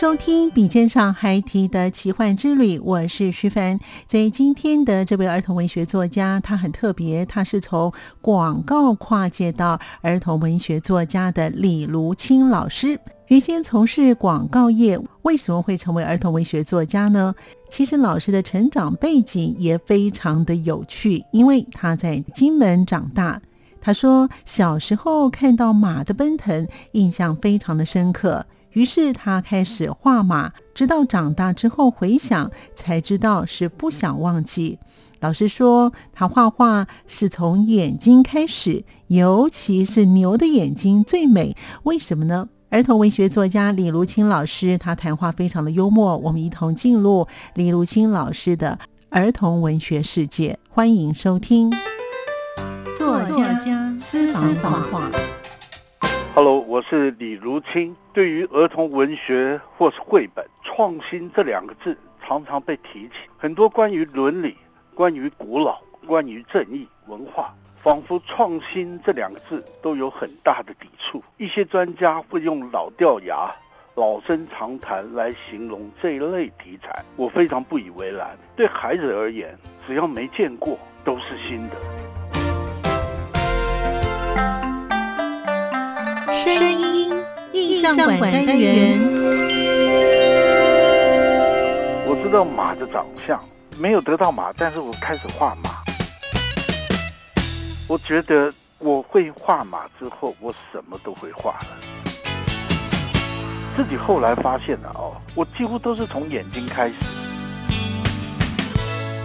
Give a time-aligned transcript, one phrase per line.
[0.00, 3.78] 收听笔尖上还提的奇幻之旅，我是徐凡。
[4.06, 7.92] 在今天的这位儿童文学作家，他很特别，他是从
[8.22, 12.98] 广告跨界到儿童文学作家的李如清老师。
[13.26, 17.34] 原先从事广告业，为什么会成为儿童文学作家呢？
[17.68, 23.38] 其实老师的成长背景也非常的有趣，因为他在金门长大。
[23.82, 28.46] 他说小时候看到马的奔腾，印象非常的深刻。
[28.72, 34.78] 于是他开始画马，直到长大之后回想，才知道是不想忘记。
[35.20, 41.54] 老师说，他画画是从眼睛开始，尤其是牛的眼睛最美。
[41.82, 42.48] 为什么呢？
[42.70, 46.16] 儿童文学作家李如清老师，他谈话非常的幽默。
[46.16, 51.70] 我们一同进入李如清老师的儿童文学世界，欢迎收听
[52.96, 55.10] 作家私房话。
[56.32, 57.94] Hello，我是李如清。
[58.12, 63.28] 对于儿童文学或是绘本，创新这两个字常常被提起。
[63.36, 64.56] 很多关于伦理、
[64.94, 67.52] 关于古老、关于正义、文化，
[67.82, 71.20] 仿佛创新这两个字都有很大的抵触。
[71.36, 73.52] 一些专家会用老掉牙、
[73.96, 78.38] 老生常谈来形容这一类题材，我非常不以为然。
[78.54, 81.76] 对孩子而言，只要没见过，都是新的。
[86.32, 87.12] 声音
[87.52, 89.00] 印象馆单元。
[92.06, 93.42] 我知道马的长相，
[93.76, 95.70] 没有得到马，但是我开始画马。
[97.88, 101.66] 我觉得我会画马之后，我什么都会画了。
[103.76, 106.94] 自己后来发现了哦，我几乎都是从眼睛开始。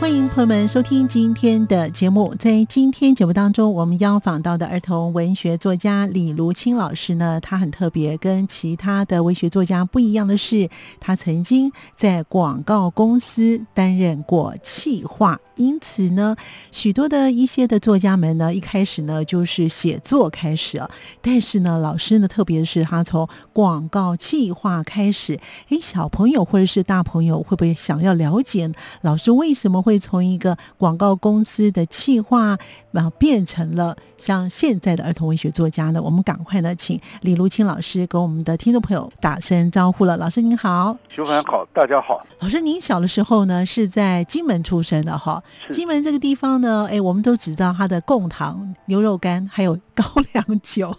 [0.05, 2.35] 欢迎朋友们收听今天的节目。
[2.35, 15.39] 在今天节目当中，我们邀访到的儿童文学作家李如清老师呢，他很特别，跟其他的文学作家不一样的是，他曾经在广告公司担任过企划。
[15.55, 16.35] 因此呢，
[16.69, 20.87] 许多的一些的作家们呢，一开始呢就是写作开始啊。
[21.21, 25.39] 但是呢，老师呢，特别是他从广告企划开始，
[25.69, 28.69] 诶，小朋友或者是大朋友会不会想要了解
[29.01, 32.57] 老师为什么会从一个广告公司的企划，
[32.91, 36.01] 然后变成了像现在的儿童文学作家呢？
[36.01, 40.17] 我们赶快呢，请李如清老师跟我们的听众朋友打声招呼了。
[40.17, 42.25] 老师您好，徐凡好，大家好。
[42.39, 45.43] 老师，您小的时候呢是在金门出生的哈？
[45.71, 50.95] 金门这个地方呢，哎，我们都知道它的贡糖、牛肉干还有高粱酒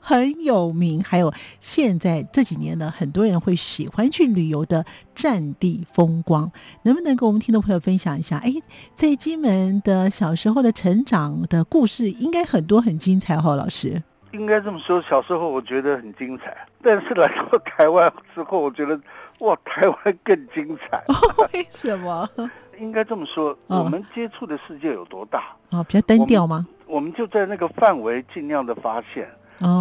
[0.00, 1.00] 很有名。
[1.02, 4.84] 还有现在这几年呢，很多人会喜欢去旅游的
[5.14, 6.50] 战地风光，
[6.82, 8.38] 能不能跟我们听众朋友分享一下？
[8.38, 8.52] 哎，
[8.94, 14.02] 在金门的小时候的成长的故事，应该很多很精彩哈，老师。
[14.32, 18.98] 应该这么说，小时候我觉得很精彩，但是来到台湾之后，我觉得
[19.40, 21.04] 哇，台湾更精彩。
[21.52, 22.26] 为什么？
[22.80, 25.84] 应该这么说，我们接触的世界有多大啊？
[25.84, 26.66] 比较单调吗？
[26.92, 29.26] 我们就在那个范围尽量的发现，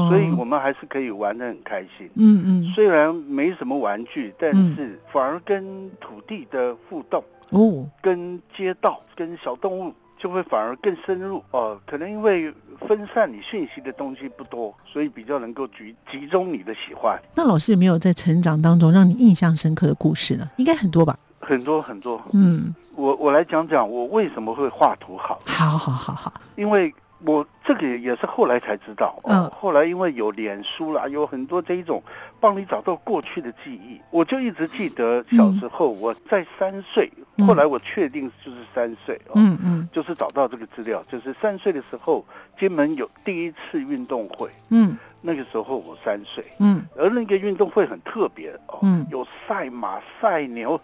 [0.07, 2.09] 所以我们还是可以玩的很开心。
[2.15, 11.77] 嗯嗯，虽然没什么玩具，但是反而跟土地的互动哦，跟街道、跟小动物就会反而更深入哦。
[11.85, 12.49] 可能因为
[12.87, 17.19] 分散你讯息的东西不多，所以比较能够集集中你的喜欢。
[17.35, 20.49] 那老师有没有在成长当中让你印象深刻的故事呢？
[20.55, 21.19] 应该很多吧。
[21.41, 25.39] 很多很多，嗯，我我来讲讲我为什么会画图好。
[25.45, 26.93] 好好好好，因为
[27.25, 32.01] 我这个也是后来才知道，嗯，后来因为有脸书啦，有很多这一种
[32.39, 37.11] 帮你找到过去的记忆，我就一直记得小时候我在三岁
[37.47, 39.89] 后来我确定就是三岁哦，嗯嗯。
[39.91, 42.23] 就是找到这个资料，就是三岁的时候，
[42.57, 44.95] 金门有第一次运动会，嗯。
[45.23, 46.83] 那个时候我三岁，嗯。
[46.95, 49.05] 而那个运动会很特别哦，嗯。
[49.11, 50.79] 有赛马、赛牛、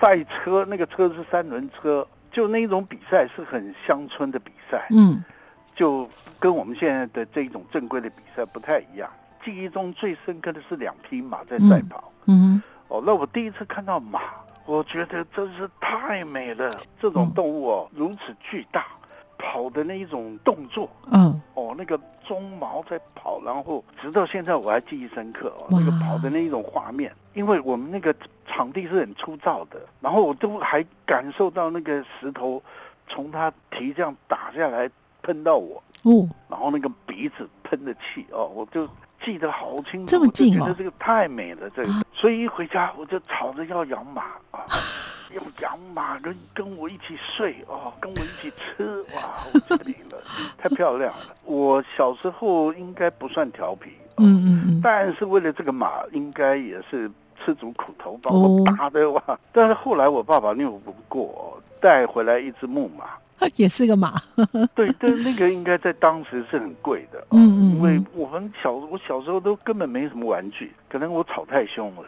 [0.00, 5.22] 赛车，那个车是三轮车，就那一种比赛是很乡村的比赛，嗯
[5.74, 6.08] 就
[6.38, 9.10] 跟我们现在的这一种正规的比赛不太一样。
[9.44, 12.10] 记忆中最深刻的是两匹马在赛跑。
[12.24, 14.20] 嗯哦，那我第一次看到马，
[14.64, 16.80] 我觉得真是太美了。
[17.00, 18.86] 这种嗯动物哦，如此巨大，
[19.38, 28.14] 跑的那一种动作，嗯哦，那个鬃毛在跑，然后直到现在我还记忆深刻哦，哇那个跑的那一种画面，因为我们那个
[28.46, 32.62] 场地是很粗糙的，然后我都还感受到那个石头
[33.08, 34.90] 从它蹄这样打下来
[35.22, 36.28] 喷到我，哦。
[36.48, 38.88] 然后那个鼻子喷的气哦，我就
[39.20, 44.66] 记得好清楚，这么近哦我觉得这个太美了，这个，所以一回家我就吵着要养马啊，
[45.34, 50.22] 要养马跟跟我一起睡哦，跟我一起吃，哇，我这里了，
[50.56, 51.36] 太漂亮了。
[51.44, 54.80] 我小时候应该不算调皮，哦、嗯嗯嗯。
[54.82, 57.10] 但是为了这个马，应该也是
[57.44, 59.22] 吃足苦头，把哦我打的哇。
[59.52, 63.04] 但是后来我爸爸拗不过，哦带回来一只木马。
[63.56, 64.14] 也是个马。
[64.74, 72.04] 对，但那个应该在当时是很贵的，哦嗯嗯因为嗯我们小我小时候都根本没什么玩具，可能我吵太凶了。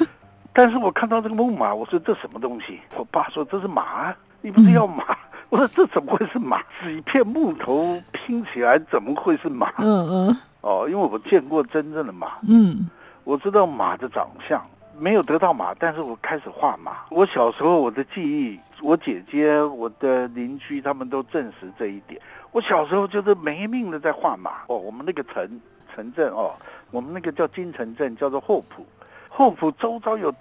[0.54, 2.80] 但是我看到这个木马，我说这什么东西？
[2.96, 5.04] 我爸说这是马啊，你不是要马？
[5.50, 6.62] 我说这怎么会是马？
[6.80, 9.70] 是一片木头拼起来，怎么会是马？
[9.78, 12.88] 嗯嗯哦，因为我见过真正的马，嗯
[13.24, 14.62] 我知道马的长相，
[14.98, 17.06] 没有得到马，但是我开始画马。
[17.10, 22.20] 我小时候我的记忆，我姐姐、我的邻居他们都证实这一点。
[22.52, 25.60] 我小时候就是没命的在画马哦，我们那个城
[25.94, 26.54] 城镇哦，
[26.90, 28.86] 我们那个叫金城镇，叫做后埔。
[29.28, 30.32] 后埔周遭有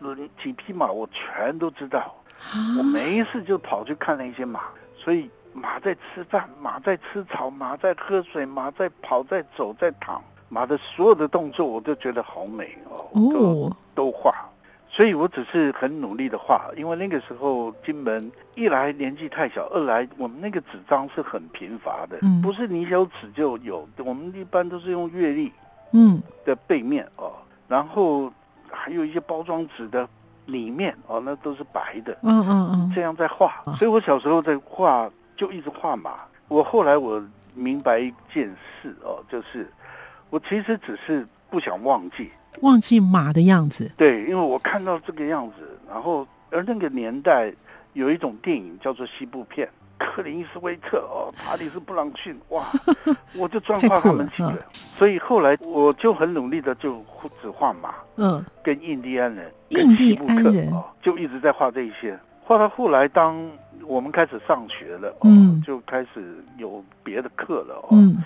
[0.42, 2.14] 几匹马，我全都知道。
[2.78, 4.66] 我没事就跑去看那些马，
[4.96, 10.22] 所以马在吃饭，马在吃草，马在喝水，马在跑，在走，在躺，
[10.54, 13.78] 马的所有的动作我都觉得好美哦，我都哦。
[13.96, 14.32] 都画。
[14.88, 22.40] 所以我只是很努力的画，因为那个时候金门一来年纪太小，二来我们那个纸张是很贫乏的，嗯。
[22.44, 25.52] 不是你有纸就有，我们一般都是用月历
[25.94, 26.22] 嗯。
[26.46, 27.32] 的背面哦，
[27.68, 28.32] 然后
[28.70, 30.08] 还有一些包装纸的
[30.46, 32.92] 里面哦，那都是白的，嗯嗯嗯。
[32.94, 36.20] 这样在画，所以我小时候在画就一直画马。
[36.50, 37.20] 我后来我
[37.56, 39.68] 明白一件事哦，就是
[40.34, 42.28] 我其实只是不想忘记，
[42.62, 43.92] 忘记马的样子。
[43.96, 47.54] 对，因为我看到这个样子，然后而那个年代
[47.94, 49.70] 有一种电影叫做西部片，
[50.00, 52.66] 克林斯威特哦，查理斯布朗逊，哇，
[53.38, 54.58] 我就专画他们几个，
[54.98, 57.06] 所以后来我就很努力的就
[57.40, 57.94] 只画马。
[58.16, 62.20] 嗯跟印第安人、印西部安人哦，就一直在画这一些。
[62.44, 63.40] 画到后来，当
[63.86, 68.18] 我们开始上学了，哦，嗯就开始有别的课了，哦，嗯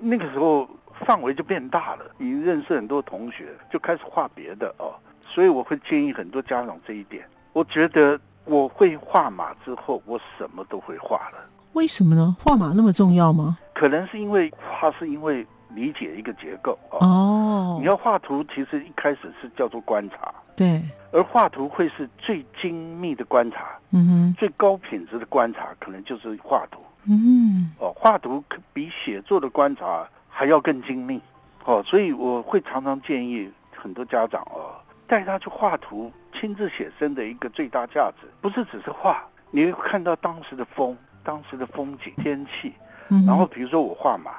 [0.00, 0.68] 那个时候
[1.04, 4.94] 范围就变大了，你认识很多同学，就开始画别的哦。
[5.26, 7.24] 所以我会建议很多家长这一点。
[7.52, 11.38] 我觉得我会画马之后，我什么都会画了。
[11.74, 12.36] 为什么呢？
[12.42, 13.58] 画马那么重要吗？
[13.72, 16.98] 可能是因为画是因为理解一个结构哦。
[17.00, 20.34] 哦你，要画图，其实一开始是叫做观察。
[20.54, 20.82] 对，
[21.12, 26.78] 而画图会是最精密的观察，嗯哼，最高品质的观察，可能就是画图
[27.08, 27.90] 嗯哦。
[27.96, 31.20] 画图可比写作的观察还要更精密。
[31.64, 34.74] 哦，所以我会常常建议很多家长哦，
[35.06, 42.72] 带他去画图，亲自写生的一个最大价值，不是只是画，你会看到当时的风、当时的风景、天气，
[43.10, 44.32] 嗯，然后比如说我画马，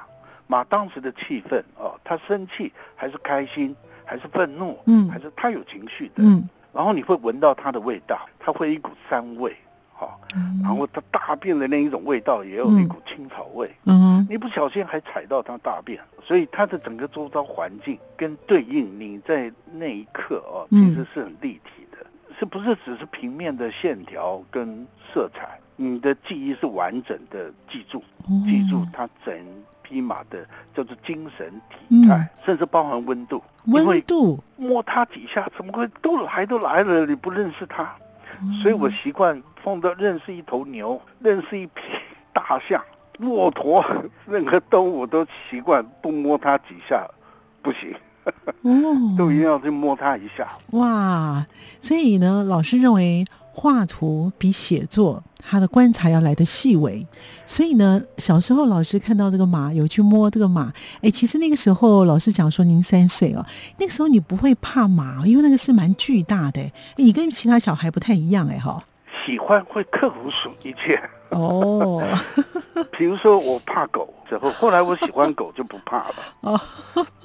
[0.46, 3.74] 马当时的气氛哦，他生气还是开心，
[4.04, 5.08] 还是愤怒，嗯。
[5.08, 6.46] 还是他有情绪的，嗯。
[6.74, 9.56] 然后你会闻到它的味道，它会一股膻味，
[9.94, 10.60] 好、嗯。
[10.62, 14.26] 然后它大便的那一种味道也有一股青草味，嗯哼。
[14.28, 20.90] 你不小心还踩到它大便，所以它的整个周遭环境跟对应你在那一刻哦，嗯。
[20.90, 21.98] 其实是很立体的，
[22.38, 25.58] 是不是只是平面的线条跟色彩？
[25.76, 28.00] 你的记忆是完整的记住，
[28.46, 29.36] 记住哦它整
[29.82, 37.04] 匹马的叫做精神体态，甚至包含温度，温度，摸它几下，怎么会都来都来了？
[37.06, 38.03] 你不认识它，嗯
[38.62, 41.82] 所以我习惯碰到认识一头牛， 认识一匹
[42.32, 42.82] 大象、
[43.18, 43.84] 骆驼，
[44.26, 47.06] 任何动物我都习惯不摸它几下，
[47.62, 47.94] 不行，
[48.62, 48.70] 哦，
[49.16, 50.48] 都一定要去摸它一下。
[50.72, 51.44] 哇，
[51.80, 53.24] 所以呢，老师认为
[53.54, 57.06] 画图比写作他的观察要来的细微。
[57.46, 60.72] 所以呢，小时候老师看到这个马，有去摸这个马。
[61.02, 63.46] 哎，其实那个时候老师讲说您三岁哦，
[63.78, 66.60] 那个时候你不会怕马，因为那个是蛮巨大的。
[66.60, 68.82] 诶你跟其他小孩不太一样哎哈。
[69.24, 70.16] 喜欢会克服
[70.62, 71.00] 一切。
[71.30, 72.02] 哦，
[72.92, 76.14] 比如说我怕狗之后，后来我喜欢狗就不怕了。
[76.42, 76.60] 哦，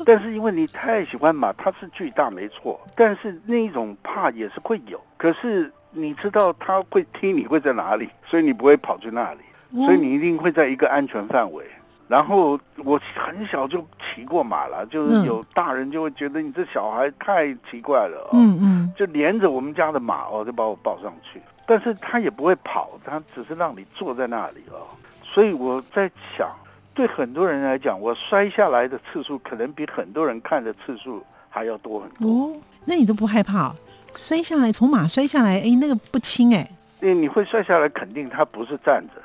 [0.06, 5.00] 但是因为你太喜欢马，它是巨大没错，但是那一种怕也是会有。
[5.18, 9.40] 可是你知道他会踢你会在哪里，所以你不会跑去那里，
[9.86, 11.66] 所以你一定会在一个安全范围。
[12.08, 24.90] 然后我很小就骑过马了，就是有大人就会觉得你这小孩太奇怪了，嗯嗯，就连着我们家的马哦，就把我抱上去，但是他也不会跑，他只是让你坐在那里哦。
[25.24, 26.50] 所以我在想，
[26.96, 32.28] 对很多人来讲，我摔下来的次数可能比很多人看的次数还要多很多。
[32.28, 32.56] 哦，
[32.86, 33.72] 那你都不害怕
[34.16, 35.60] 摔下来从马摔下来？
[35.60, 36.70] 哎，那个不轻哎。
[37.02, 39.22] 为你会摔下来，肯定他不是站着，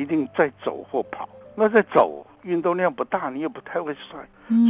[0.00, 1.28] 一定在走或跑。
[1.54, 2.24] 那在走。
[2.44, 4.18] 运动量不大，你也不太会摔，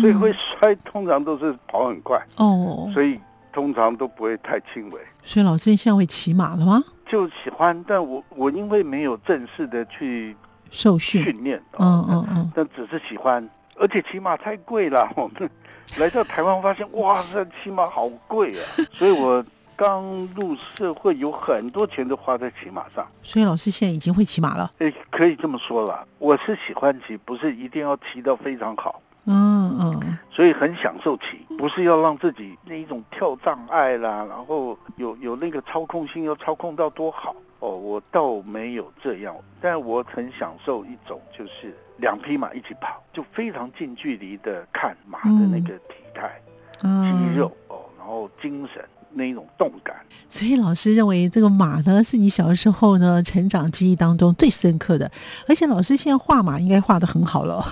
[0.00, 3.20] 所以会摔通常都是跑很快哦，所以
[3.52, 5.00] 通常都不会太轻微。
[5.22, 6.82] 所以老师现在会骑马了吗？
[7.06, 10.34] 就喜欢，但我我因为没有正式的去
[10.72, 13.46] 受训训练，嗯嗯嗯，但只是喜欢，
[13.76, 15.08] 而且骑马太贵了。
[15.14, 15.48] 我们
[15.98, 19.44] 来到台湾发现，哇，这骑马好贵啊，所以我。
[19.78, 20.04] 刚
[20.35, 24.73] 入社会，有很多钱都花在骑马上，所以老师现在已经会骑马了。
[24.78, 29.00] 哎，可以这么说了，我是喜欢骑，不是一定要骑到非常好。
[29.26, 37.37] 嗯嗯，所以很享受骑，不是要让自己那一种跳障碍啦，然后有有那个操控性要操控到多好。
[37.61, 46.40] 哦，我倒没有这样，但我很享受一种就是两匹马一起跑，就非常近距离的看马的那个体态、
[46.80, 48.85] 肌肉哦，然后精神。
[49.12, 49.96] 那一种动感，
[50.28, 55.10] 所以老师认为这个马呢，是你小时候呢成长记忆当中最深刻的，
[55.48, 57.64] 而且老师现在画马应该画的很好了。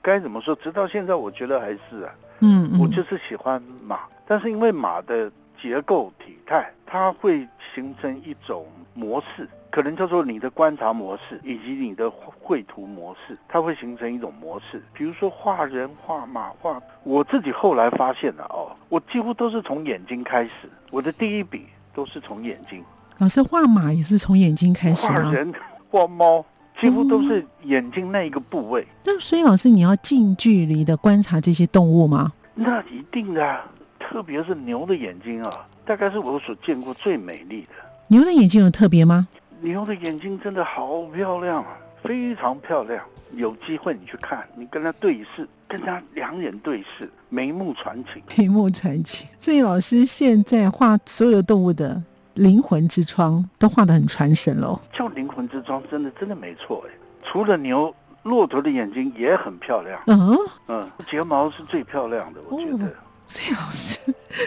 [0.00, 0.54] 该怎么说？
[0.56, 5.30] 直到现在，我觉得还是啊，嗯，我就是喜欢马，但是因为马的
[5.60, 9.48] 结构体态，它会形成一种模式。
[9.70, 14.82] 可能叫做你的观察模式，以及你的绘图模式，它会形成一种模式。
[14.94, 22.82] 比如说画人、画马、画，我自己后来发现了哦，我几乎都是从眼睛开始，我的第一笔都是从眼睛。
[23.18, 25.52] 老师画马也是从眼睛开始画人、
[25.90, 26.44] 画猫，
[26.80, 28.86] 几乎都是眼睛那一个部位。
[29.04, 32.32] 那所以老师，你要近距离的观察这些动物吗？
[32.54, 33.60] 那一定的，
[33.98, 37.68] 特别是牛的眼睛啊，大概是我所见过最美丽的。
[38.06, 39.28] 牛的眼睛有特别吗？
[39.60, 43.04] 牛的眼睛真的好漂亮啊，非常漂亮。
[43.32, 49.28] 有机会你去看，你跟他对视，跟他两眼对视，眉目传情，眉目传情。
[49.38, 52.02] 所以老师现在画所有的动物的
[52.34, 54.80] 灵魂之窗都画得很传神喽。
[54.92, 56.92] 叫灵魂之窗，真的真的没错哎。
[57.22, 60.00] 除了牛，骆驼的眼睛也很漂亮。
[60.06, 60.38] 嗯
[60.68, 62.90] 嗯，睫毛是最漂亮的，我觉得。
[63.28, 63.98] 所以老师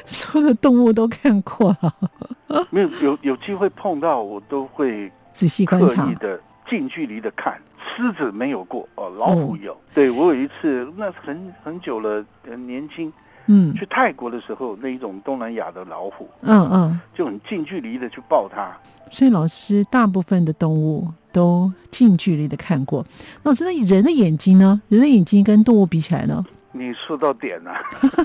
[0.06, 2.66] 所有的动物都看过了。
[2.70, 7.58] 没有有有机会碰到，我都会仔细观察的，近距离的看。
[7.96, 9.76] 狮子没有过哦，老虎有。
[9.94, 13.12] 对我有一次，那很很久了，很年轻，
[13.48, 18.72] 嗯，去泰国的时候，那一种东南亚的老虎，嗯嗯，就很近距离的去抱它。
[19.10, 23.06] 所以老师大部分的动物都近距离的看过。
[23.44, 24.82] 那我知道人的眼睛呢？
[24.88, 26.46] 人的眼睛跟动物比起来呢？
[26.72, 27.74] 你说到点了，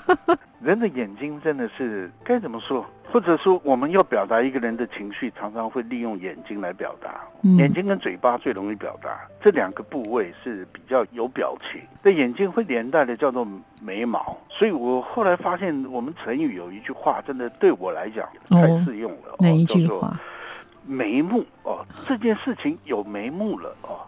[0.60, 2.84] 人的眼睛真的是该怎么说？
[3.12, 7.20] 或者说，我们要表达一个人的情绪，常常会利用眼睛来表达。
[7.56, 11.80] 眼睛跟嘴巴最容易表达，这两个部位是比较有表情。
[12.02, 13.46] 那眼睛会连带的叫做
[13.80, 19.36] 眉毛，所以我后来发现，我们成语有一句话，真的对我来讲太适用了。
[19.38, 20.18] 哪一句话？
[20.84, 24.00] 眉目哦，这件事情有眉目了哦。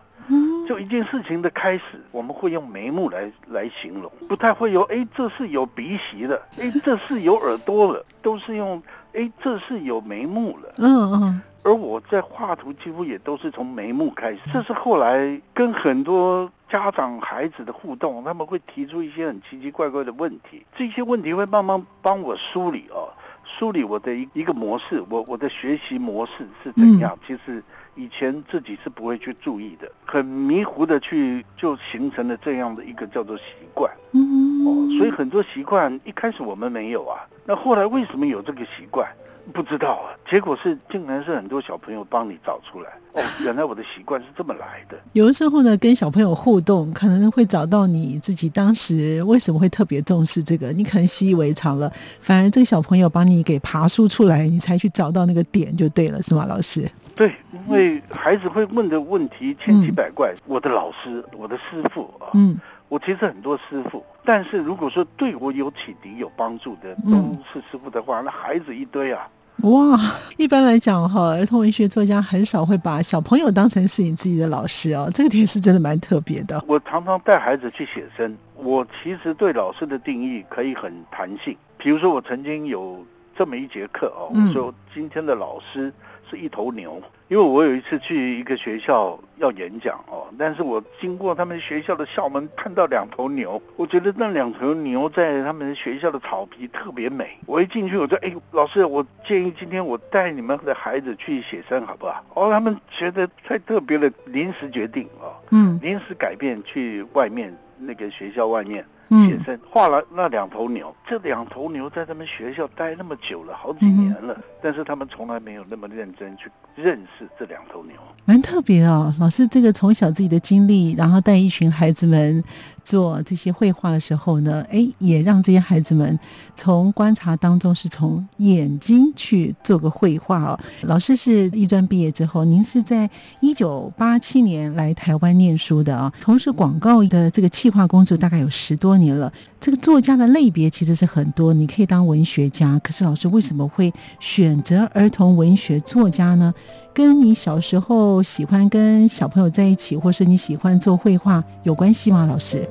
[0.68, 8.82] 就一件事情的开始，我们会用眉目来来形容，不太会有哎，这是有鼻息的，哎，这是有耳朵了，都是用
[9.14, 10.75] 哎，这是有眉目了。
[10.76, 11.40] 嗯嗯。
[11.62, 23.08] 而我在画图几乎也都是从眉目开始，这是后来跟很多家长孩子的互动，他们会提出一些很奇奇怪怪的问题，这些问题会慢慢帮我梳理哦，
[23.48, 27.18] 梳理我的一一个模式，我我的学习模式是怎样？
[27.26, 27.62] 其实。
[27.98, 33.42] 以前自己是不会去注意的，很迷糊的去就形成了这样的一个叫做习
[33.74, 33.90] 惯。
[34.12, 39.04] 嗯，哦，所以很多习惯一开始我们没有啊，那后来为什么有这个习惯？
[39.52, 44.98] 不知道啊，结果是竟然是很多小朋友帮你找出来哦， 原来我的习惯是这么来的。
[45.12, 51.90] 有的时候呢，跟小朋友互动，可能会找到你自己当时为什么会特别重视这个，你可能习以为常了，
[52.20, 56.88] 反而这个小朋友帮你给爬梳出来，你才去找到那个点就对了，是吗，老师？
[57.14, 62.56] 对，因为孩子会问的问题千奇百怪，我的老师，我的师傅啊，嗯，
[62.88, 69.26] 我其实很多师傅，但是如果说对我有启迪、有帮助的都是师傅的话，那孩子一堆啊。
[69.62, 69.98] 哇，
[70.36, 76.62] 一般来讲哈，儿童文学作家很少会把小朋友当成是你自己的老师哦，这个点是真的蛮特别的。
[76.66, 81.56] 我常常带孩子去写生，我其实对老师的定义可以很弹性。
[81.76, 83.04] 比如说，我曾经有
[83.36, 85.92] 这么一节课哦，我说今天的老师。
[86.28, 97.38] 是一头牛，因为我有一次去一个学校要演讲哦，但是我经过他们学校的校门，看到两头牛，我觉得那两头牛在他们学校的草皮特别美。
[97.47, 108.85] 我一进去，我说：“哎，老师，我建议今天我带你们的孩子去写生，好不好？”哦，他们觉得太特别了，临时决定哦，嗯，临时改变去外面那个学校外面。
[109.08, 119.14] 写生画了那两头牛，这两头牛在他们学校待那么久了，好几年了，但是他们从来没有那么认真去认识这两头牛，蛮特别哦。
[119.18, 122.42] 老师这个从小自己的经历，然后带一群孩子们。
[122.88, 126.18] 做这些绘画的时候呢，哎，也让这些孩子们
[126.54, 130.59] 从观察当中，是从眼睛去做个绘画哦。
[130.85, 139.30] 老师是艺专毕业之后，您是在一九八七年来台湾念书的啊，从事广告的这个企划工作大概有十多年了。
[139.61, 146.54] 这个作家的类别其实是很多，你可以当文学家，可是老师为什么会选择儿童文学作家呢？
[146.98, 152.26] 跟你小时候喜欢跟小朋友在一起，或是你喜欢做绘画有关系吗？
[152.26, 152.68] 老师，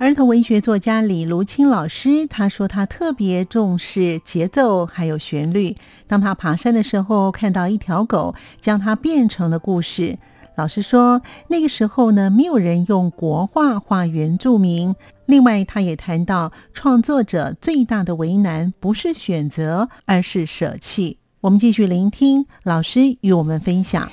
[0.00, 5.76] 儿童文学作家李如清老师他说，他特别重视节奏还有旋律。
[6.06, 10.16] 当他爬山的时候，看到一条狗，将它变成了故事。
[10.56, 14.94] 老师说，那个时候呢，没有人用国画画原住民。
[15.26, 21.18] 另外，他也谈到，创作者最大的为难不是选择，而是舍弃。
[21.40, 24.08] 我们继续聆听老师与我们分享。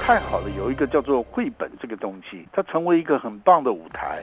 [0.00, 4.22] 太好了，有一个叫做绘本这个东西，它成为一个很棒的舞台。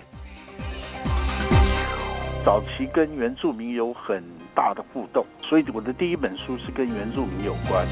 [2.44, 4.24] 早期跟原住民有很
[4.56, 7.86] 大的互动，所以我的第一本书是跟原住民有关。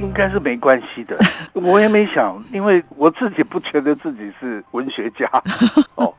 [0.00, 1.18] 应该是没关系的，
[1.52, 5.28] 我也没想，因为我自己不觉得自己是文学家。
[5.96, 6.12] 哦，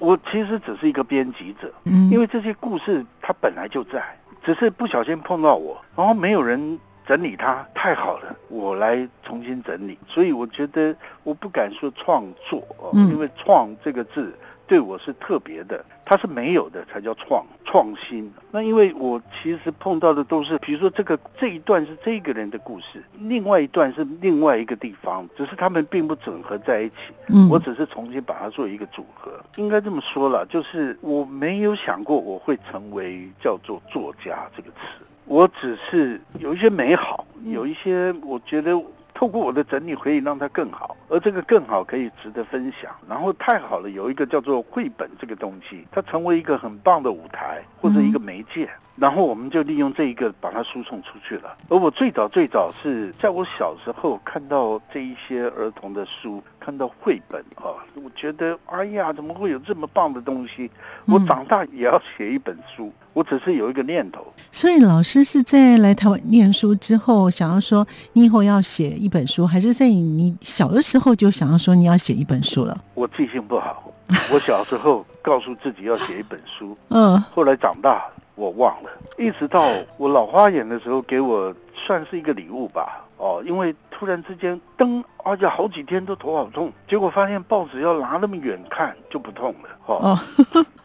[0.00, 4.02] 我其实只是一个编辑者，因为这些故事它本来就在，
[4.42, 14.34] 只是不小心碰到我，然后没有人整理它，太好了，我来重新整理，所以我觉得我不敢说创作哦，因为“创”这个字。
[14.66, 18.32] 对我是特别的，它是没有的才叫创创新。
[18.50, 26.94] 那因为我其实碰到的都是，比如说这个这一段是这个人的故事，另外一段是另外一个地方，只是他们并不整合在一起。
[27.26, 29.32] 嗯，我只是重新把它做一个组合。
[29.56, 38.80] 应该这么说了，就是我没有想过我会成为叫做作家这个词，我只是有一些美好，有一些我觉得。
[39.24, 42.94] 透过我的整理，可以让它更好，而这个更好可以值得分享。
[43.08, 51.56] 然后太好了，有一个叫做绘本这个东西，它成为一个很棒的舞台或者一个媒介，然后我们就利用这一个把它输送出去了。
[51.70, 60.70] 而我最早最早是在我小时候看到这一些儿童的书，看到绘本啊，我觉得哎呀，怎么会有这么棒的东西？
[61.04, 62.90] 我长大也要写一本书。
[63.12, 72.76] 我只是有一个念头，所以老师是在来台湾念书之后，想要说你以后要写一本书，还是在你小的时候就想要说你要写一本书了？
[72.94, 73.92] 我记性不好，
[74.32, 79.64] 我小时候告诉自己要写一本书，嗯，后来长大我忘了，一直到
[79.96, 90.18] 我老花眼的时候给我算是一个礼物吧，哦，因为突然之间灯，而且好几天都头好痛，结果发现报纸要拿那么远看就不痛了，哦，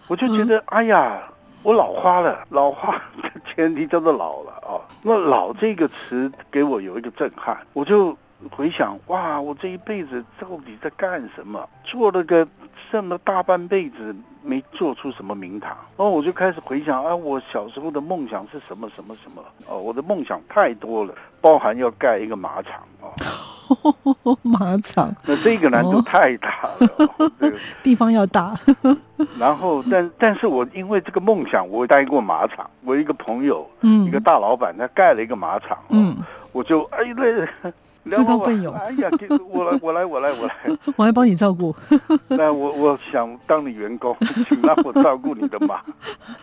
[0.08, 1.22] 我就觉得哎呀。
[1.62, 4.80] 我老花了，老花的前提叫做老了哦。
[5.02, 8.18] 那“老”这个词给我有一个震撼，我就
[8.52, 11.68] 回想，哇，我这一辈子到底在干什么？
[11.84, 12.48] 做了个
[12.92, 15.72] 这么大半辈子，没做出什么名堂。
[15.98, 19.44] 然后我就开始回想，啊，我小时候的梦想是什么什么什么？
[19.68, 23.12] 哦，我的梦想太多了，包含要盖一个马场啊。
[24.42, 28.60] 马场，那这个难度太大了，这个 地方要大。
[29.38, 32.68] 然后，但但是我因为这个梦想，我待过马场。
[32.84, 36.18] 我一个朋友，嗯，一个大老板，他盖了一个马场，嗯，
[36.52, 37.48] 我就哎对，
[38.18, 39.10] 自告奋勇，哎呀，
[39.50, 40.54] 我来，我来，我来，我来，
[40.96, 41.76] 我来帮你照顾。
[42.30, 44.16] 那我我想当你员工，
[44.48, 45.82] 请让我照顾你的马，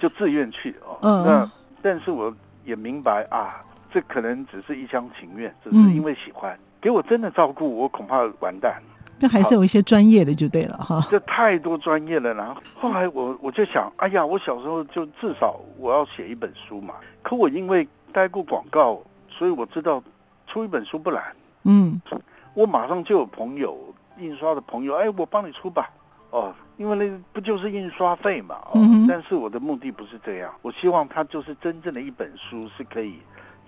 [0.00, 0.98] 就自愿去哦。
[1.02, 1.50] 嗯，那
[1.82, 6.58] 但是我也明白啊，这可能只是一厢情愿，只是因为喜欢。
[6.80, 8.80] 给我真的照顾，我恐怕完蛋。
[9.18, 11.06] 那还是有一些专业的就对了哈。
[11.10, 16.94] 这太多专业了，然后后来我我就想，哎呀，我小时候就至少我要写一本书嘛。
[17.22, 19.00] 可我因为待过广告，
[19.30, 20.02] 所以我知道
[20.46, 21.22] 出一本书不难，
[21.66, 22.00] 嗯
[22.54, 23.76] 我马上就有朋友
[24.18, 25.90] 印刷的朋友，哎，我帮你出吧。
[26.30, 28.56] 哦，因为那不就是印刷费嘛？
[28.70, 33.18] 哦，嗯但是我的目的不是这样，我希望它就是真正的一本书是可以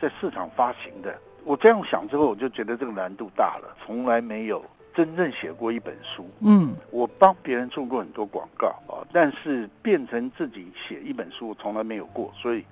[0.01, 1.19] 在市场发行的。
[1.45, 4.63] 我这样想之后，我就觉得这个难度大了，从来没有
[4.95, 6.29] 真正写过一本书。
[6.41, 12.65] 嗯我帮别人做过很多广告啊，但是变成自己写一本书，我从来没有过，所以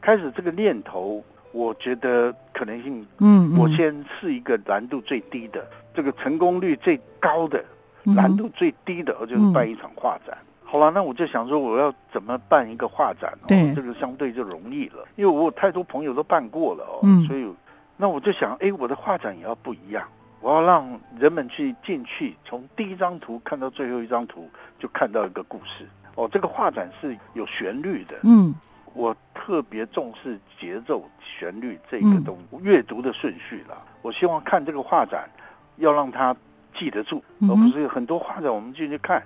[0.00, 1.22] 开始这个念头，
[1.54, 5.64] 我觉得可能性，嗯，我先是一个难度最低的，
[5.94, 7.64] 这个成功率最高的，
[8.02, 10.36] 嗯难度最低的，就是办一场画展。
[10.64, 13.46] 好了，那我就想说，我要怎么办一个画展、哦？
[13.46, 17.48] 对这个相对就容易了，因为我有太多朋友都办过了哦，嗯所以
[17.96, 20.04] 那我就想，哎，我的画展也要不一样。
[20.40, 25.88] 我要让人们去进去，从第一张图看到最后一张图，就看到一个故事。
[26.16, 28.54] 哦，这个画展是有旋律的，嗯
[28.94, 33.76] 我特别重视节奏、旋律这个东阅读的顺序啦。
[34.02, 35.28] 我希望看这个画展，
[35.76, 36.34] 要让他
[36.74, 39.22] 记得住，而不是很多画展我们进去看，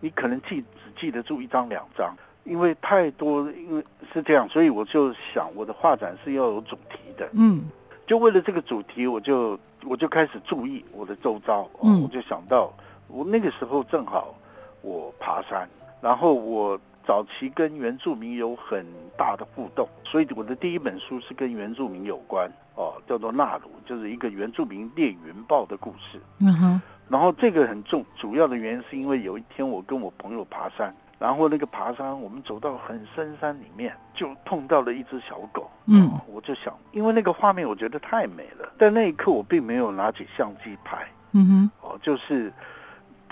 [0.00, 7.28] 你可能记只记得住一张两张，因为太多，因为是这样，所以我就想我的画展是要有主题的。
[7.32, 7.64] 嗯。
[8.06, 12.70] 就为了这个主题，我就我就开始注意我的周遭，哦嗯我就想到
[13.08, 14.34] 我那个时候正好
[14.82, 15.66] 我爬山，
[16.02, 18.86] 然后我早期跟原住民有很
[19.16, 26.20] 大的互动，所以我的第一本书是跟原住民有关，哦，叫做《纳鲁》，就是一个原住民猎云豹的故事。
[26.38, 35.70] 嗯哼然后这个很重，主要的原因是因为有一天我跟我朋友爬山，然后那个爬山我们走到很深山里面，就碰到了一只小狗。
[35.86, 41.06] 嗯哦我就想，因为那个画面我觉得太美了，但那一刻我并没有拿起相机拍。
[41.32, 42.50] 嗯哼哦，就是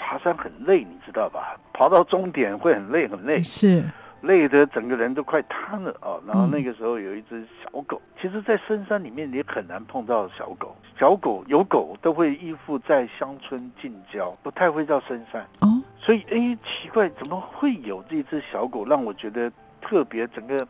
[0.02, 1.56] 爬山很累，你知道吧？
[1.72, 3.84] 爬到终点会很累很累，是
[4.22, 6.22] 累得整个人都快瘫了啊、哦！
[6.26, 15.46] 然后嗯那个时候有一只小狗，其实，在深山里面你很难碰到小狗，小狗有狗都会依附在乡村近郊，不太会到深山。
[15.60, 20.26] 哦所以，哎，奇怪，怎么会有这只小狗让我觉得特别？
[20.26, 20.66] 整个，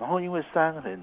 [0.00, 0.98] 然后因为山很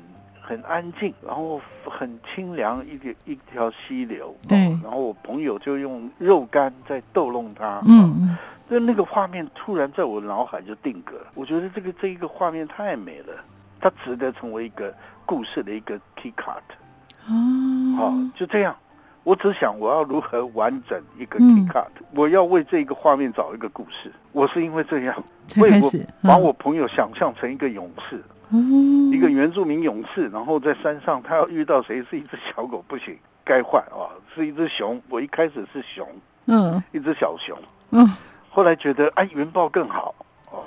[0.49, 4.35] 很安静，然后很清凉，一个一条溪流。
[4.47, 7.83] 对哦然后我朋友就用肉干在逗弄它。
[7.85, 11.27] 嗯嗯那那个画面突然在我脑海就定格了。
[11.35, 13.33] 我觉得这个这一个画面太美了，
[13.79, 14.91] 它值得成为一个
[15.23, 16.63] 故事的一个 key card。
[17.95, 18.75] 好、哦就这样。
[19.23, 21.85] 我只想我要如何完整一个嗯 key card，、
[22.15, 24.11] 我要为这一个画面找一个故事。
[24.31, 25.91] 我是因为这样，才为我
[26.23, 28.59] 把我朋友想象成一个勇士，哦。
[29.13, 35.01] 一个原住民勇士，然后在山上他要遇到谁是一只小狗，不行， 该换啊，是一只熊。
[35.09, 36.07] 我一开始是熊，
[36.45, 36.81] 嗯。
[36.91, 37.57] 一只小熊，
[37.91, 38.09] 嗯。
[38.49, 40.13] 后来觉得哎云豹更好
[40.51, 40.63] 哦，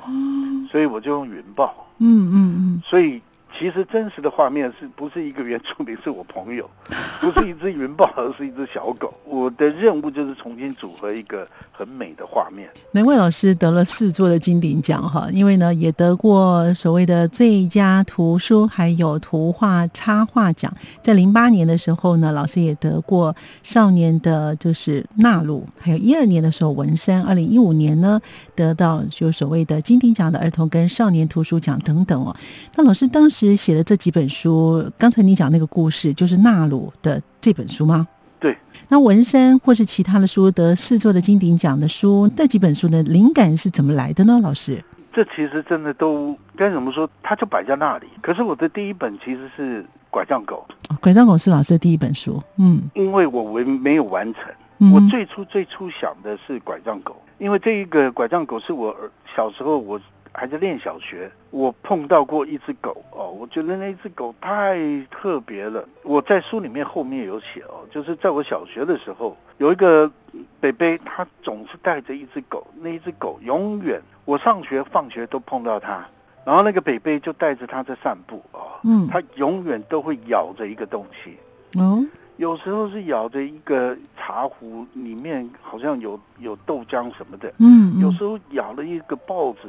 [0.71, 1.75] 所以我就用云豹。
[1.99, 2.83] 嗯嗯嗯。
[2.85, 3.21] 所以
[3.59, 6.69] 其实真实的画面是不是一个原住民是我朋友，
[7.21, 9.13] 不是一只云豹，而是一只小狗。
[9.25, 12.69] 我的任务就是重新组合一个很美的画面。
[12.91, 20.73] 难怪老师得了四座的金鼎奖哈，因为呢也得过所谓的最佳图书还有图画插画奖。
[21.01, 28.21] 在零八年的时候呢，老师也得过少年的就是纳鲁，还有一二年的时候文山，二零一五年呢
[28.55, 32.35] 得到就所谓的金鼎奖的儿童跟少年图书奖等等哦。
[32.77, 38.07] 那老师当时写的这几本书，刚才你讲那个故事就是纳鲁的这本书吗？
[38.39, 38.57] 对。
[38.89, 44.39] 那文山或是其他的书得四座的金鼎奖的书，那几本书的灵感是怎么来的呢？
[44.43, 44.83] 老师？
[45.15, 48.07] 这其实真的都该怎么说，它就摆在那里。
[48.21, 54.43] 可是我的第一本其实是《拐杖狗哦拐杖狗是老师的第一本书，嗯》，因为我为没有完成。
[54.83, 60.01] 嗯我最初最初想的是拐杖狗，因为这一个拐杖狗是我儿小时候我
[60.33, 64.77] 还在练小学，我碰到过一只狗哦，我觉得那只狗太
[65.09, 65.89] 特别了。
[66.03, 70.11] 我在书里面后面有写哦，就是在我小学的时候，有一个
[70.59, 76.05] 北北，他总是带着一只狗，那一只狗永远我上学放学都碰到它，
[76.45, 81.39] 然后那个北北就带着它在散步哦，嗯它永远都会咬着一个东西。
[81.79, 82.05] 哦，
[82.43, 89.69] 有时候是咬着一个茶壶，里面好像有有豆浆什么的；嗯，嗯有时候咬了一个报纸，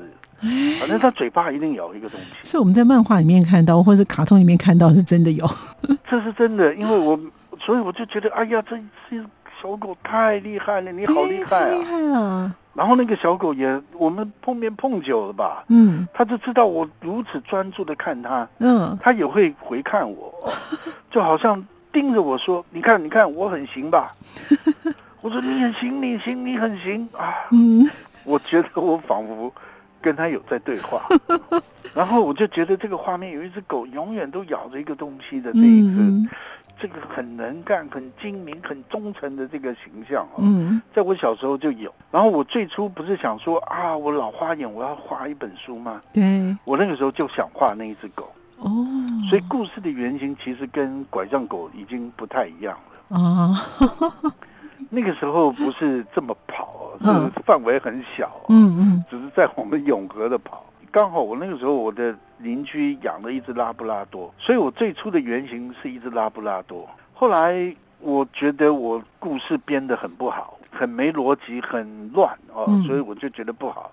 [0.80, 2.26] 反正它嘴巴一定咬一个东西。
[2.42, 5.48] 是我们在漫画里面看到，或者卡通里面看到，是真的有。
[6.10, 7.20] 这是真的，因为我
[7.60, 8.76] 所以我就觉得，哎呀，这
[9.08, 9.24] 这
[9.62, 11.86] 小狗太厉害了，你好厉害啊厉啊！
[11.86, 12.56] 害了。
[12.74, 20.34] 然后那个小狗也，我们碰面碰久了吧，嗯它就知道我如此专注的看它，嗯，它也会回看我，
[21.12, 24.14] 就好像盯着我说：“你看，你看，我很行吧？”
[25.22, 27.90] 我说：“你很行，你行，你很行啊！”嗯，
[28.26, 29.54] 我觉得我仿佛
[30.02, 31.02] 跟他有在对话。
[31.96, 36.28] 然后我就觉得这个画面有一只狗永远都咬着一个东西的这一个，嗯
[36.80, 41.94] 这个很能干、很精明、很忠诚的这个形象哦，嗯在我小时候就有。
[42.12, 46.02] 然后我最初不是想说啊，我老花眼，我要画一本书吗？
[46.12, 48.30] 对我那个时候就想画那一只狗，
[48.64, 48.88] 哦，
[49.30, 52.78] 所以故事的原型其实跟拐杖狗已经不太一样
[53.10, 53.18] 了。
[53.18, 53.68] 啊，
[54.90, 60.66] 那个时候不是这么跑哦，嗯这范围很小哦，嗯嗯只是在我们永和的跑。
[60.92, 66.88] 刚好我那个时候我的邻居养了一只拉布拉多，所以我最初的原型是一只拉布拉多。
[67.14, 73.92] 后来我觉得我故事编得很不好，很没逻辑，很乱哦，嗯所以我就觉得不好，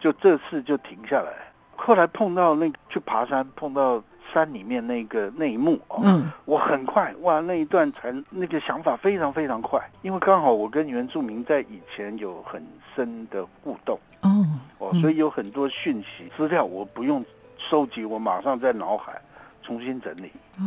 [0.00, 1.32] 就这次就停下来。
[1.76, 6.30] 后来碰到那去爬山，碰到山里面那个那一幕哦，嗯。
[6.44, 14.46] 我很快哇，那一段才那个想法非常非常快，因为刚好我跟原住民在以前有很深的互动哦，
[14.78, 15.00] 哦，嗯。
[15.00, 17.24] 所以有很多讯息资料我不用
[17.58, 19.20] 收集，我马上在脑海
[19.62, 20.32] 重新整理。
[20.58, 20.64] 哦，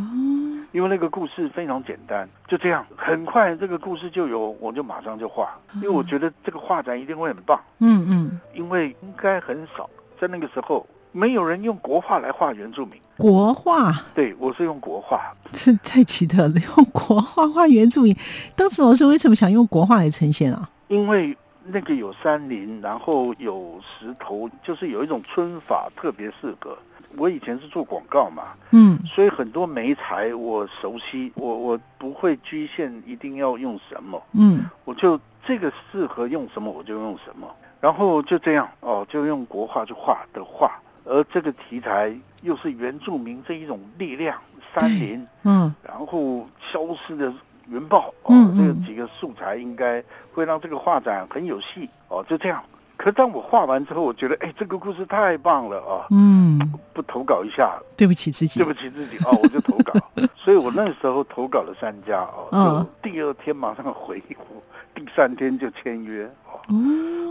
[0.72, 13.92] 因为那个故事非常简单，就这样，很快这个故事就有，我就马上就画，因为我觉得这个画展一定会很棒，嗯嗯，因为应该很少在那个时候没有人用国画来画原住民，国画？
[14.14, 18.16] 对我是用国画，这太奇特了，用国画画原住民。
[18.54, 20.70] 当时老师为什么想用国画来呈现啊？
[20.88, 26.76] 因为那个有山林，然后有石头，就是有一种皴法特别适合。
[27.16, 28.96] 我以前是做广告嘛，嗯。
[29.04, 34.64] 所以很多媒材我熟悉，我我不会局限一定要用什么，嗯。
[34.84, 37.48] 我就这个适合用什么我就用什么，
[37.80, 40.70] 然后就这样哦，就用国画去画的画，
[41.10, 44.40] 而这个题材又是原住民这一种力量，
[44.72, 47.32] 山林，嗯然后消失的
[47.66, 52.62] 原爆哦，嗯嗯这个几个素材应该会让这个画展很有戏哦，就这样。
[52.96, 56.06] 可当我画完之后，我觉得哎，这个故事太棒了啊！
[56.10, 56.60] 嗯，
[56.92, 59.92] 不投稿一下，对不起自己对，不起自己哦，我就投稿。
[60.36, 64.62] 所以我那时候投稿了三家哦，嗯就第二天马上回复，
[65.04, 66.60] 第三天就签约哦。
[66.68, 66.76] 哦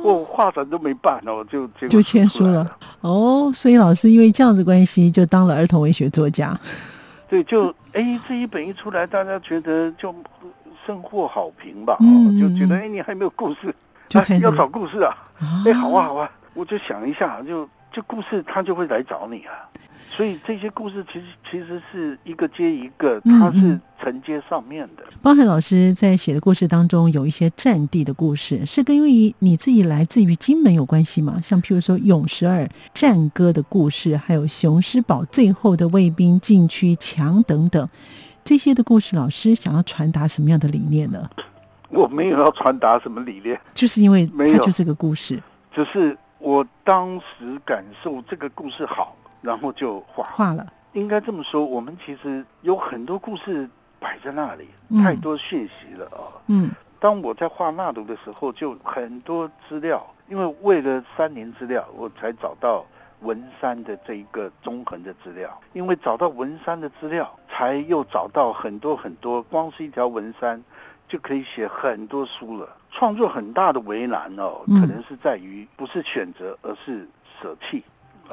[0.02, 2.78] 我画展都没办哦，就就签书了。
[3.02, 6.58] 哦，所以老师因为这样子关系，就当了儿童文学作家。
[7.28, 10.16] 对，就哎这一本一出来，大家觉得就
[10.86, 13.76] 深获好评吧，嗯哦，就觉得嗯哎你还没有故事，
[14.08, 15.14] 就要找故事啊，
[15.66, 19.69] 哎好啊啊好啊，我就想一下，就就故事他就会来找你啊。
[20.10, 25.04] 所以这些故事其实其实是一个接一个，嗯它是嗯承接上面的。
[25.22, 31.40] 包海老师在写的故事当中，有一些战地的故事，是跟因为你自己来自于金门有关系吗？
[31.42, 37.88] 像譬如说勇十二战歌的故事，还有雄狮堡最后的卫兵禁区墙等等，
[38.44, 41.30] 这些的故事，老师想要传达什么样的理念呢？
[41.90, 45.42] 我没有要传达什么理念，就是因为没有它就是个故事，
[45.74, 50.24] 只是我当时感受这个故事好，然后就画。
[50.36, 56.42] 画了，应该这么说，我们其实有很多故事摆在那里，嗯太多讯息了啊。
[56.48, 62.86] 嗯当我在画纳鲁的时候，就很多资料，因为为了三年资料，我才找到
[63.22, 65.58] 文山的这一个中横的资料。
[65.72, 70.62] 因为找到文山的资料，才又找到很多很多，光是一条文山
[71.08, 72.76] 就可以写很多书了。
[72.92, 77.08] 创作很大的为难哦，嗯可能是在于不是选择，而是
[77.42, 77.82] 舍弃，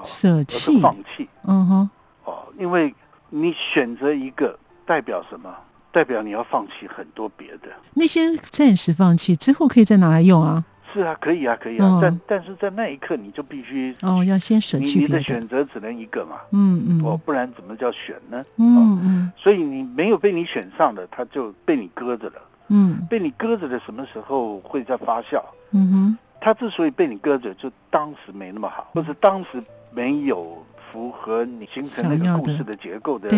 [0.04, 1.90] 舍弃是，放弃嗯哼，
[2.24, 2.94] 哦，因为
[3.30, 5.54] 你选择一个代表什么？
[5.92, 7.68] 代表你要放弃很多别的。
[7.94, 10.62] 那些暂时放弃之后可以再拿来用啊。
[10.92, 18.44] 是啊，可以啊，可以啊，嗯但但是在那一刻你就必须哦，要先舍弃你的选择只能一个嘛，嗯嗯，哦，不然怎么叫选呢？
[18.56, 22.34] 嗯嗯所以你没有被你选上的，他就被你搁着了。
[22.68, 25.42] 嗯被你搁着的什么时候会在发酵？
[25.70, 33.28] 嗯哼，他之所以被你搁着，就当时没那么好，或者当时没有符合你形成那个故事的结构的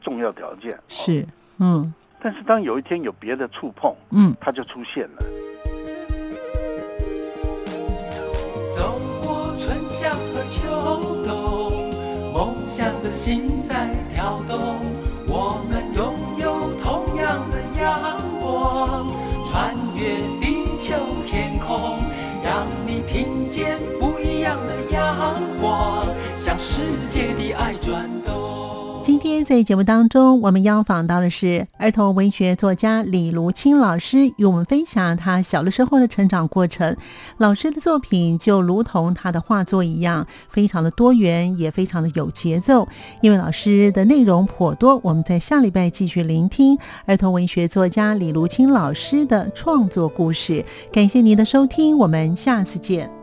[0.00, 0.74] 重要条件。
[0.74, 1.26] 哦，是，
[1.58, 4.34] 嗯但是当有一天有别的触碰，嗯。
[4.40, 5.22] 它就出现了。
[8.76, 11.90] 走过春夏和秋冬，
[12.32, 14.80] 梦想的心在跳动。
[26.76, 29.00] 世界的爱转动。
[29.02, 36.94] 今天在节目当中，我们邀访到的是儿童文学作家李如清老师，与我们分享他小的时候的成长过程。
[37.38, 42.86] 老师的作品就如同他的画作一样，非常的多元，也非常的有节奏。
[43.22, 50.62] 因为老师的内容颇多，我们在下礼拜继续聆听儿童文学作家李如清老师的创作故事。
[50.92, 53.15] 感谢您的收听，我们下次见。